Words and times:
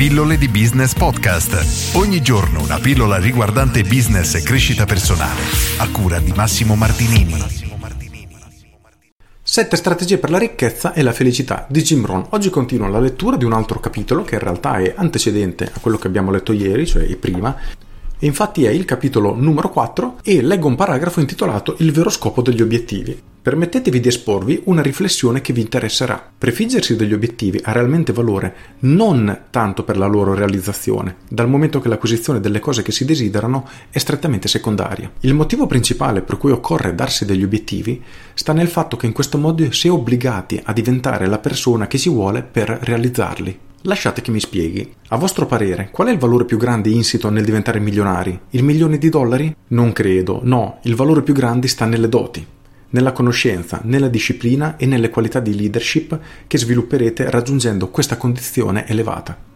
Pillole 0.00 0.38
di 0.38 0.48
Business 0.48 0.94
Podcast. 0.94 1.94
Ogni 1.94 2.22
giorno 2.22 2.62
una 2.62 2.78
pillola 2.78 3.18
riguardante 3.18 3.82
business 3.82 4.34
e 4.34 4.42
crescita 4.42 4.86
personale. 4.86 5.42
A 5.76 5.90
cura 5.90 6.18
di 6.18 6.32
Massimo 6.32 6.74
Martinini. 6.74 7.34
Sette 9.42 9.76
strategie 9.76 10.16
per 10.16 10.30
la 10.30 10.38
ricchezza 10.38 10.94
e 10.94 11.02
la 11.02 11.12
felicità 11.12 11.66
di 11.68 11.82
Jim 11.82 12.06
Rohn. 12.06 12.28
Oggi 12.30 12.48
continuo 12.48 12.88
la 12.88 12.98
lettura 12.98 13.36
di 13.36 13.44
un 13.44 13.52
altro 13.52 13.78
capitolo 13.78 14.22
che 14.22 14.36
in 14.36 14.40
realtà 14.40 14.78
è 14.78 14.94
antecedente 14.96 15.70
a 15.70 15.80
quello 15.80 15.98
che 15.98 16.06
abbiamo 16.06 16.30
letto 16.30 16.52
ieri, 16.52 16.86
cioè 16.86 17.04
prima, 17.16 17.54
e 18.20 18.26
infatti 18.26 18.64
è 18.64 18.70
il 18.70 18.84
capitolo 18.84 19.34
numero 19.34 19.70
4 19.70 20.18
e 20.22 20.42
leggo 20.42 20.68
un 20.68 20.76
paragrafo 20.76 21.20
intitolato 21.20 21.74
Il 21.78 21.90
vero 21.90 22.10
scopo 22.10 22.42
degli 22.42 22.60
obiettivi. 22.60 23.18
Permettetevi 23.42 24.00
di 24.00 24.08
esporvi 24.08 24.60
una 24.64 24.82
riflessione 24.82 25.40
che 25.40 25.54
vi 25.54 25.62
interesserà. 25.62 26.22
Prefiggersi 26.36 26.94
degli 26.94 27.14
obiettivi 27.14 27.58
ha 27.64 27.72
realmente 27.72 28.12
valore 28.12 28.54
non 28.80 29.44
tanto 29.48 29.82
per 29.82 29.96
la 29.96 30.06
loro 30.06 30.34
realizzazione, 30.34 31.16
dal 31.26 31.48
momento 31.48 31.80
che 31.80 31.88
l'acquisizione 31.88 32.40
delle 32.40 32.58
cose 32.58 32.82
che 32.82 32.92
si 32.92 33.06
desiderano 33.06 33.66
è 33.88 33.96
strettamente 33.96 34.46
secondaria. 34.46 35.10
Il 35.20 35.32
motivo 35.32 35.66
principale 35.66 36.20
per 36.20 36.36
cui 36.36 36.50
occorre 36.50 36.94
darsi 36.94 37.24
degli 37.24 37.42
obiettivi 37.42 38.02
sta 38.34 38.52
nel 38.52 38.68
fatto 38.68 38.98
che 38.98 39.06
in 39.06 39.12
questo 39.12 39.38
modo 39.38 39.72
si 39.72 39.88
è 39.88 39.90
obbligati 39.90 40.60
a 40.62 40.74
diventare 40.74 41.26
la 41.26 41.38
persona 41.38 41.86
che 41.86 41.96
si 41.96 42.10
vuole 42.10 42.42
per 42.42 42.68
realizzarli. 42.82 43.68
Lasciate 43.84 44.20
che 44.20 44.30
mi 44.30 44.40
spieghi. 44.40 44.94
A 45.08 45.16
vostro 45.16 45.46
parere, 45.46 45.88
qual 45.90 46.08
è 46.08 46.10
il 46.10 46.18
valore 46.18 46.44
più 46.44 46.58
grande 46.58 46.90
insito 46.90 47.30
nel 47.30 47.46
diventare 47.46 47.80
milionari? 47.80 48.38
Il 48.50 48.62
milione 48.62 48.98
di 48.98 49.08
dollari? 49.08 49.56
Non 49.68 49.92
credo, 49.92 50.40
no, 50.42 50.80
il 50.82 50.94
valore 50.94 51.22
più 51.22 51.32
grande 51.32 51.66
sta 51.66 51.86
nelle 51.86 52.10
doti, 52.10 52.46
nella 52.90 53.12
conoscenza, 53.12 53.80
nella 53.84 54.08
disciplina 54.08 54.76
e 54.76 54.84
nelle 54.84 55.08
qualità 55.08 55.40
di 55.40 55.56
leadership 55.56 56.18
che 56.46 56.58
svilupperete 56.58 57.30
raggiungendo 57.30 57.88
questa 57.88 58.18
condizione 58.18 58.86
elevata. 58.86 59.48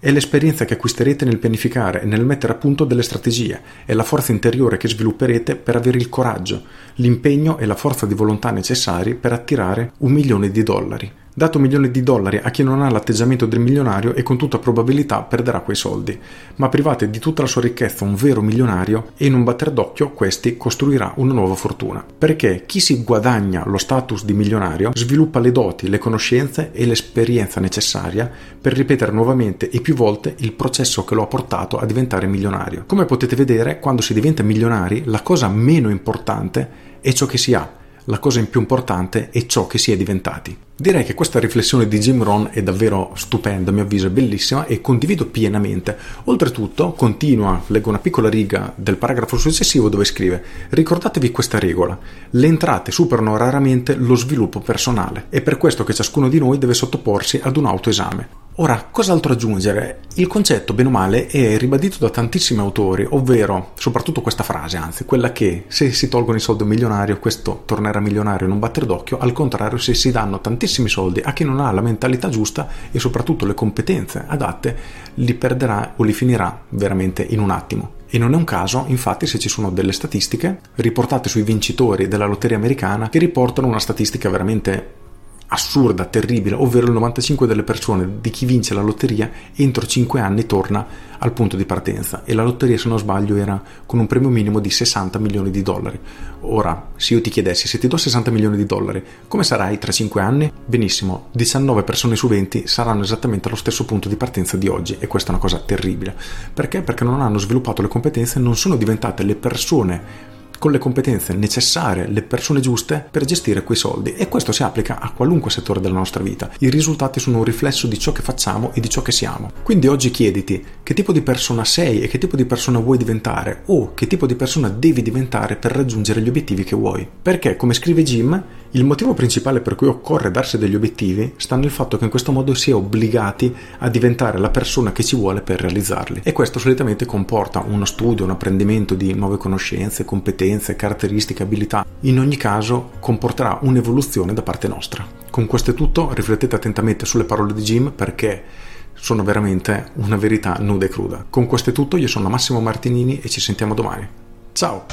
È 0.00 0.10
l'esperienza 0.10 0.64
che 0.64 0.74
acquisterete 0.74 1.24
nel 1.24 1.38
pianificare 1.38 2.02
e 2.02 2.04
nel 2.04 2.24
mettere 2.24 2.54
a 2.54 2.56
punto 2.56 2.84
delle 2.84 3.02
strategie, 3.02 3.60
è 3.84 3.94
la 3.94 4.02
forza 4.02 4.32
interiore 4.32 4.76
che 4.76 4.88
svilupperete 4.88 5.54
per 5.54 5.76
avere 5.76 5.98
il 5.98 6.08
coraggio, 6.08 6.64
l'impegno 6.96 7.58
e 7.58 7.66
la 7.66 7.76
forza 7.76 8.06
di 8.06 8.14
volontà 8.14 8.50
necessari 8.50 9.14
per 9.14 9.32
attirare 9.32 9.92
un 9.98 10.10
milione 10.10 10.50
di 10.50 10.64
dollari. 10.64 11.12
Dato 11.38 11.58
milioni 11.58 11.90
di 11.90 12.02
dollari 12.02 12.40
a 12.42 12.48
chi 12.48 12.62
non 12.62 12.80
ha 12.80 12.88
l'atteggiamento 12.88 13.44
del 13.44 13.60
milionario 13.60 14.14
e 14.14 14.22
con 14.22 14.38
tutta 14.38 14.58
probabilità 14.58 15.20
perderà 15.20 15.60
quei 15.60 15.76
soldi, 15.76 16.18
ma 16.54 16.70
private 16.70 17.10
di 17.10 17.18
tutta 17.18 17.42
la 17.42 17.46
sua 17.46 17.60
ricchezza 17.60 18.04
un 18.04 18.14
vero 18.14 18.40
milionario 18.40 19.08
e 19.18 19.26
in 19.26 19.34
un 19.34 19.44
batter 19.44 19.70
d'occhio 19.70 20.12
questi 20.12 20.56
costruirà 20.56 21.12
una 21.16 21.34
nuova 21.34 21.54
fortuna. 21.54 22.02
Perché 22.16 22.62
chi 22.64 22.80
si 22.80 23.04
guadagna 23.04 23.64
lo 23.66 23.76
status 23.76 24.24
di 24.24 24.32
milionario 24.32 24.92
sviluppa 24.94 25.38
le 25.38 25.52
doti, 25.52 25.90
le 25.90 25.98
conoscenze 25.98 26.70
e 26.72 26.86
l'esperienza 26.86 27.60
necessaria 27.60 28.30
per 28.58 28.72
ripetere 28.72 29.12
nuovamente 29.12 29.68
e 29.68 29.82
più 29.82 29.94
volte 29.94 30.36
il 30.38 30.54
processo 30.54 31.04
che 31.04 31.14
lo 31.14 31.24
ha 31.24 31.26
portato 31.26 31.76
a 31.76 31.84
diventare 31.84 32.26
milionario. 32.26 32.84
Come 32.86 33.04
potete 33.04 33.36
vedere, 33.36 33.78
quando 33.78 34.00
si 34.00 34.14
diventa 34.14 34.42
milionari, 34.42 35.02
la 35.04 35.20
cosa 35.20 35.48
meno 35.48 35.90
importante 35.90 36.94
è 37.02 37.12
ciò 37.12 37.26
che 37.26 37.36
si 37.36 37.52
ha 37.52 37.75
la 38.06 38.18
cosa 38.18 38.44
più 38.44 38.60
importante 38.60 39.30
è 39.30 39.46
ciò 39.46 39.66
che 39.66 39.78
si 39.78 39.92
è 39.92 39.96
diventati. 39.96 40.56
Direi 40.78 41.04
che 41.04 41.14
questa 41.14 41.38
riflessione 41.38 41.88
di 41.88 41.98
Jim 41.98 42.22
Rohn 42.22 42.50
è 42.52 42.62
davvero 42.62 43.12
stupenda, 43.14 43.70
a 43.70 43.72
mio 43.72 43.82
avviso 43.82 44.08
è 44.08 44.10
bellissima 44.10 44.66
e 44.66 44.80
condivido 44.80 45.26
pienamente. 45.26 45.96
Oltretutto, 46.24 46.92
continua, 46.92 47.62
leggo 47.68 47.88
una 47.88 47.98
piccola 47.98 48.28
riga 48.28 48.72
del 48.76 48.96
paragrafo 48.96 49.38
successivo 49.38 49.88
dove 49.88 50.04
scrive 50.04 50.42
Ricordatevi 50.68 51.30
questa 51.30 51.58
regola, 51.58 51.98
le 52.30 52.46
entrate 52.46 52.92
superano 52.92 53.36
raramente 53.36 53.94
lo 53.94 54.14
sviluppo 54.14 54.60
personale, 54.60 55.26
è 55.30 55.40
per 55.40 55.56
questo 55.56 55.84
che 55.84 55.94
ciascuno 55.94 56.28
di 56.28 56.38
noi 56.38 56.58
deve 56.58 56.74
sottoporsi 56.74 57.40
ad 57.42 57.56
un 57.56 57.66
autoesame. 57.66 58.45
Ora, 58.58 58.88
cos'altro 58.90 59.34
aggiungere? 59.34 59.98
Il 60.14 60.28
concetto, 60.28 60.72
bene 60.72 60.88
o 60.88 60.90
male, 60.90 61.26
è 61.26 61.58
ribadito 61.58 61.98
da 61.98 62.08
tantissimi 62.08 62.60
autori, 62.60 63.06
ovvero, 63.06 63.72
soprattutto 63.74 64.22
questa 64.22 64.44
frase, 64.44 64.78
anzi, 64.78 65.04
quella 65.04 65.30
che 65.30 65.64
se 65.66 65.92
si 65.92 66.08
tolgono 66.08 66.38
i 66.38 66.40
soldi 66.40 66.62
a 66.62 66.64
un 66.64 66.70
milionario, 66.70 67.18
questo 67.18 67.64
tornerà 67.66 68.00
milionario 68.00 68.46
in 68.46 68.54
un 68.54 68.58
batter 68.58 68.86
d'occhio, 68.86 69.18
al 69.18 69.32
contrario, 69.32 69.76
se 69.76 69.92
si 69.92 70.10
danno 70.10 70.40
tantissimi 70.40 70.88
soldi 70.88 71.20
a 71.20 71.34
chi 71.34 71.44
non 71.44 71.60
ha 71.60 71.70
la 71.70 71.82
mentalità 71.82 72.30
giusta 72.30 72.66
e 72.90 72.98
soprattutto 72.98 73.44
le 73.44 73.52
competenze 73.52 74.24
adatte, 74.26 74.76
li 75.16 75.34
perderà 75.34 75.92
o 75.96 76.02
li 76.02 76.14
finirà 76.14 76.58
veramente 76.70 77.26
in 77.28 77.40
un 77.40 77.50
attimo. 77.50 77.90
E 78.08 78.16
non 78.16 78.32
è 78.32 78.36
un 78.36 78.44
caso, 78.44 78.86
infatti, 78.86 79.26
se 79.26 79.38
ci 79.38 79.50
sono 79.50 79.70
delle 79.70 79.92
statistiche 79.92 80.60
riportate 80.76 81.28
sui 81.28 81.42
vincitori 81.42 82.08
della 82.08 82.24
lotteria 82.24 82.56
americana 82.56 83.10
che 83.10 83.18
riportano 83.18 83.66
una 83.66 83.80
statistica 83.80 84.30
veramente 84.30 85.04
assurda, 85.48 86.06
terribile, 86.06 86.56
ovvero 86.56 86.86
il 86.86 86.92
95% 86.92 87.46
delle 87.46 87.62
persone 87.62 88.18
di 88.20 88.30
chi 88.30 88.46
vince 88.46 88.74
la 88.74 88.82
lotteria 88.82 89.30
entro 89.54 89.86
5 89.86 90.20
anni 90.20 90.46
torna 90.46 90.86
al 91.18 91.32
punto 91.32 91.56
di 91.56 91.64
partenza 91.64 92.24
e 92.24 92.34
la 92.34 92.42
lotteria 92.42 92.76
se 92.76 92.88
non 92.88 92.98
sbaglio 92.98 93.36
era 93.36 93.62
con 93.86 93.98
un 93.98 94.06
premio 94.06 94.28
minimo 94.28 94.58
di 94.58 94.70
60 94.70 95.18
milioni 95.18 95.50
di 95.50 95.62
dollari. 95.62 95.98
Ora, 96.40 96.88
se 96.96 97.14
io 97.14 97.20
ti 97.20 97.30
chiedessi 97.30 97.68
se 97.68 97.78
ti 97.78 97.86
do 97.86 97.96
60 97.96 98.30
milioni 98.30 98.56
di 98.56 98.66
dollari, 98.66 99.02
come 99.28 99.44
sarai 99.44 99.78
tra 99.78 99.92
5 99.92 100.20
anni? 100.20 100.52
Benissimo, 100.64 101.28
19 101.32 101.82
persone 101.84 102.16
su 102.16 102.28
20 102.28 102.66
saranno 102.66 103.02
esattamente 103.02 103.48
allo 103.48 103.56
stesso 103.56 103.84
punto 103.84 104.08
di 104.08 104.16
partenza 104.16 104.56
di 104.56 104.68
oggi 104.68 104.96
e 104.98 105.06
questa 105.06 105.30
è 105.30 105.32
una 105.32 105.42
cosa 105.42 105.58
terribile. 105.58 106.14
Perché? 106.52 106.82
Perché 106.82 107.04
non 107.04 107.20
hanno 107.20 107.38
sviluppato 107.38 107.82
le 107.82 107.88
competenze, 107.88 108.40
non 108.40 108.56
sono 108.56 108.76
diventate 108.76 109.22
le 109.22 109.36
persone 109.36 110.34
con 110.58 110.72
le 110.72 110.78
competenze 110.78 111.34
necessarie, 111.34 112.08
le 112.08 112.22
persone 112.22 112.60
giuste 112.60 113.06
per 113.10 113.24
gestire 113.24 113.62
quei 113.62 113.76
soldi 113.76 114.14
e 114.14 114.28
questo 114.28 114.52
si 114.52 114.62
applica 114.62 115.00
a 115.00 115.10
qualunque 115.10 115.50
settore 115.50 115.80
della 115.80 115.94
nostra 115.94 116.22
vita. 116.22 116.50
I 116.58 116.70
risultati 116.70 117.20
sono 117.20 117.38
un 117.38 117.44
riflesso 117.44 117.86
di 117.86 117.98
ciò 117.98 118.12
che 118.12 118.22
facciamo 118.22 118.72
e 118.74 118.80
di 118.80 118.88
ciò 118.88 119.02
che 119.02 119.12
siamo. 119.12 119.50
Quindi 119.62 119.86
oggi 119.86 120.10
chiediti 120.10 120.64
che 120.86 120.94
tipo 120.94 121.10
di 121.10 121.20
persona 121.20 121.64
sei 121.64 122.00
e 122.00 122.06
che 122.06 122.16
tipo 122.16 122.36
di 122.36 122.44
persona 122.44 122.78
vuoi 122.78 122.96
diventare 122.96 123.62
o 123.66 123.92
che 123.94 124.06
tipo 124.06 124.24
di 124.24 124.36
persona 124.36 124.68
devi 124.68 125.02
diventare 125.02 125.56
per 125.56 125.72
raggiungere 125.72 126.20
gli 126.20 126.28
obiettivi 126.28 126.62
che 126.62 126.76
vuoi. 126.76 127.04
Perché, 127.22 127.56
come 127.56 127.74
scrive 127.74 128.04
Jim, 128.04 128.40
il 128.70 128.84
motivo 128.84 129.12
principale 129.12 129.60
per 129.60 129.74
cui 129.74 129.88
occorre 129.88 130.30
darsi 130.30 130.58
degli 130.58 130.76
obiettivi 130.76 131.32
sta 131.38 131.56
nel 131.56 131.72
fatto 131.72 131.98
che 131.98 132.04
in 132.04 132.10
questo 132.10 132.30
modo 132.30 132.54
si 132.54 132.70
è 132.70 132.74
obbligati 132.74 133.52
a 133.78 133.88
diventare 133.88 134.38
la 134.38 134.50
persona 134.50 134.92
che 134.92 135.02
ci 135.02 135.16
vuole 135.16 135.40
per 135.40 135.60
realizzarli 135.60 136.20
e 136.22 136.30
questo 136.30 136.60
solitamente 136.60 137.04
comporta 137.04 137.64
uno 137.66 137.84
studio, 137.84 138.22
un 138.22 138.30
apprendimento 138.30 138.94
di 138.94 139.12
nuove 139.12 139.38
conoscenze, 139.38 140.04
competenze, 140.04 140.76
caratteristiche, 140.76 141.42
abilità. 141.42 141.84
In 142.02 142.20
ogni 142.20 142.36
caso 142.36 142.90
comporterà 143.00 143.58
un'evoluzione 143.62 144.32
da 144.32 144.42
parte 144.42 144.68
nostra. 144.68 145.04
Con 145.30 145.46
questo 145.46 145.72
è 145.72 145.74
tutto, 145.74 146.12
riflettete 146.14 146.54
attentamente 146.54 147.06
sulle 147.06 147.24
parole 147.24 147.54
di 147.54 147.62
Jim 147.62 147.90
perché 147.90 148.66
sono 148.96 149.22
veramente 149.22 149.90
una 149.94 150.16
verità 150.16 150.56
nuda 150.58 150.86
e 150.86 150.88
cruda. 150.88 151.24
Con 151.28 151.46
questo 151.46 151.70
è 151.70 151.72
tutto, 151.72 151.96
io 151.96 152.08
sono 152.08 152.28
Massimo 152.28 152.60
Martinini 152.60 153.20
e 153.20 153.28
ci 153.28 153.40
sentiamo 153.40 153.74
domani. 153.74 154.08
Ciao! 154.52 154.86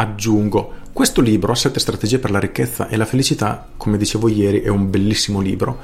aggiungo. 0.00 0.78
Questo 0.92 1.20
libro, 1.20 1.54
Sette 1.54 1.78
strategie 1.78 2.18
per 2.18 2.30
la 2.30 2.40
ricchezza 2.40 2.88
e 2.88 2.96
la 2.96 3.04
felicità, 3.04 3.68
come 3.76 3.96
dicevo 3.96 4.28
ieri, 4.28 4.60
è 4.60 4.68
un 4.68 4.90
bellissimo 4.90 5.40
libro 5.40 5.78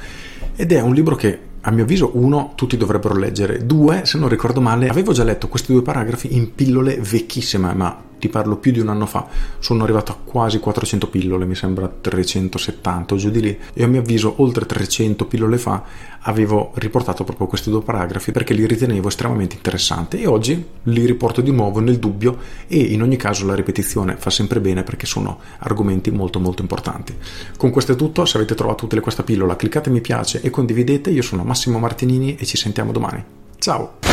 ed 0.57 0.73
è 0.73 0.81
un 0.81 0.95
libro 0.95 1.15
che 1.15 1.39
a 1.61 1.71
mio 1.71 1.83
avviso, 1.83 2.13
uno, 2.15 2.53
tutti 2.55 2.77
dovrebbero 2.77 3.17
leggere. 3.17 3.67
Due, 3.67 4.03
se 4.05 4.19
non 4.19 4.29
ricordo 4.29 4.61
male, 4.61 4.89
avevo 4.89 5.13
già 5.13 5.25
letto 5.25 5.49
questi 5.49 5.73
due 5.73 5.83
paragrafi 5.83 6.35
in 6.35 6.55
pillole 6.55 6.97
vecchissime, 6.97 7.75
ma 7.75 8.05
ti 8.27 8.29
parlo 8.29 8.57
più 8.57 8.73
di 8.73 8.81
un 8.81 8.89
anno 8.89 9.07
fa, 9.07 9.27
sono 9.59 9.85
arrivato 9.85 10.13
a 10.13 10.17
quasi 10.23 10.59
400 10.59 11.09
pillole, 11.09 11.47
mi 11.47 11.55
sembra 11.55 11.89
370 11.89 13.15
o 13.15 13.17
giù 13.17 13.31
di 13.31 13.41
lì, 13.41 13.59
e 13.73 13.83
a 13.83 13.87
mio 13.87 14.01
avviso 14.01 14.35
oltre 14.39 14.67
300 14.67 15.25
pillole 15.27 15.59
fa 15.59 15.83
avevo 16.21 16.73
riportato 16.75 17.23
proprio 17.23 17.47
questi 17.47 17.71
due 17.71 17.83
paragrafi 17.83 18.33
perché 18.33 18.53
li 18.53 18.67
ritenevo 18.67 19.09
estremamente 19.09 19.55
interessanti 19.55 20.21
e 20.21 20.27
oggi 20.27 20.65
li 20.83 21.07
riporto 21.07 21.41
di 21.41 21.53
nuovo 21.53 21.79
nel 21.79 21.99
dubbio 21.99 22.37
e 22.67 22.79
in 22.79 23.03
ogni 23.03 23.17
caso 23.17 23.47
la 23.47 23.55
ripetizione 23.55 24.17
fa 24.17 24.31
sempre 24.31 24.61
bene 24.61 24.83
perché 24.83 25.07
sono 25.07 25.39
argomenti 25.59 26.11
molto 26.11 26.41
molto 26.41 26.63
importanti. 26.63 27.17
Con 27.57 27.71
questo 27.71 27.93
è 27.93 27.97
tutto, 27.97 28.25
se 28.25 28.37
avete 28.39 28.57
trovato 28.57 28.87
utile 28.87 29.01
questa 29.01 29.23
pillola 29.23 29.55
cliccate 29.55 29.91
mi 29.91 30.01
piace 30.01 30.41
e 30.41 30.51
condividete, 30.51 31.11
io 31.11 31.23
sono 31.23 31.45
Massimo 31.45 31.79
Martinini 31.79 32.35
e 32.37 32.45
ci 32.45 32.57
sentiamo 32.57 32.91
domani. 32.91 33.23
Ciao! 33.59 34.06